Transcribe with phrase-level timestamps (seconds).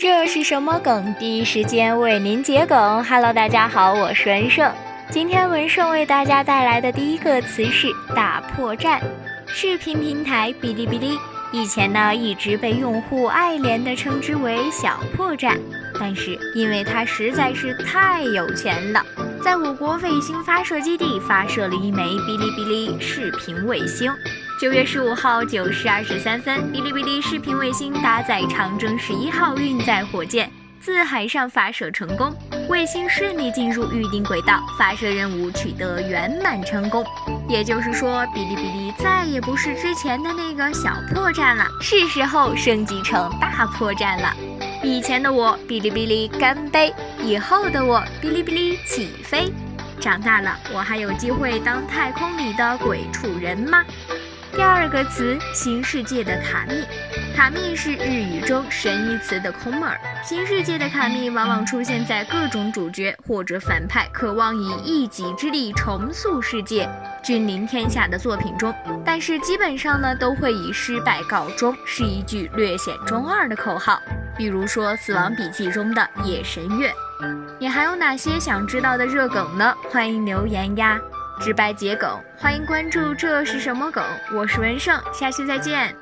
[0.00, 1.14] 这是什么梗？
[1.18, 3.04] 第一时间为您解梗。
[3.04, 4.72] Hello，大家好，我是文胜。
[5.10, 8.98] 今天文胜为大家带来的第一个词是“大破绽”。
[9.46, 11.18] 视频平台哔哩哔哩
[11.52, 15.58] 以前呢一直被用户爱怜的称之为“小破绽”，
[16.00, 19.04] 但是因为它实在是太有钱了，
[19.44, 24.10] 在我国卫星发射基地发射了一枚哔哩哔哩视频卫星。
[24.60, 32.30] 九月十五号九时二十三分，哔哩哔哩视频卫星搭载长征十一号运载火箭自海上发射成功，
[32.68, 37.02] 卫星顺利进入预定轨道，发射任务取得圆满成功。
[37.48, 44.30] 也就是说，哔哩哔哩再也不是之前的那个小破绽了，是时候升级成大破绽了。
[44.82, 46.92] 以前的我，哔哩哔哩干杯；
[47.24, 49.50] 以后的我，哔哩哔哩起飞。
[49.98, 53.82] 长大了，我还有机会当太空里的鬼畜人吗？
[54.52, 56.84] 第二个词，新世界的卡密。
[57.36, 59.98] 卡密是日语中神一词的空耳。
[60.24, 66.88] 新世界的卡密往往出现在各种主角或者反派渴望以一己之力重塑世界、
[67.22, 68.74] 君临天下的作品中，
[69.04, 74.00] 但是基本上呢都会以失败告终，是一句略显中二的口号。
[74.36, 76.92] 比如说《死亡笔记》中的夜神月。
[77.58, 79.74] 你还有哪些想知道的热梗呢？
[79.90, 80.98] 欢迎留言呀！
[81.40, 83.14] 直白桔梗，欢迎关注。
[83.14, 84.04] 这是什么梗？
[84.34, 85.96] 我是文胜，下期再见。